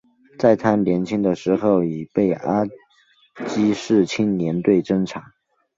[0.39, 2.65] 在他年轻的时候已被阿
[3.47, 5.33] 积士青年队侦察。